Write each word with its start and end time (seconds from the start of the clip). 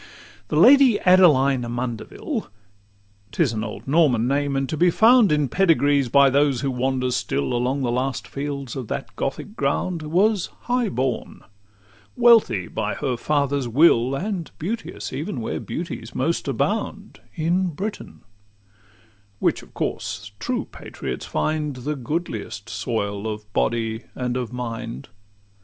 II 0.01 0.07
The 0.47 0.55
Lady 0.55 0.99
Adeline 1.01 1.61
Amundeville 1.61 2.47
('T 3.31 3.43
is 3.43 3.53
an 3.53 3.63
old 3.63 3.87
Norman 3.87 4.27
name, 4.27 4.55
and 4.55 4.67
to 4.67 4.75
be 4.75 4.89
found 4.89 5.31
In 5.31 5.47
pedigrees, 5.47 6.09
by 6.09 6.27
those 6.31 6.61
who 6.61 6.71
wander 6.71 7.11
still 7.11 7.53
Along 7.53 7.83
the 7.83 7.91
last 7.91 8.27
fields 8.27 8.75
of 8.75 8.87
that 8.87 9.15
Gothic 9.15 9.55
ground) 9.55 10.01
Was 10.01 10.47
high 10.61 10.89
born, 10.89 11.41
wealthy 12.15 12.67
by 12.67 12.95
her 12.95 13.15
father's 13.15 13.67
will, 13.67 14.15
And 14.15 14.49
beauteous, 14.57 15.13
even 15.13 15.39
where 15.39 15.59
beauties 15.59 16.15
most 16.15 16.47
abound, 16.47 17.19
In 17.35 17.67
Britain 17.67 18.21
which 19.37 19.61
of 19.61 19.75
course 19.75 20.31
true 20.39 20.65
patriots 20.71 21.27
find 21.27 21.75
The 21.75 21.95
goodliest 21.95 22.69
soil 22.69 23.27
of 23.31 23.53
body 23.53 24.05
and 24.15 24.35
of 24.35 24.51
mind. 24.51 25.09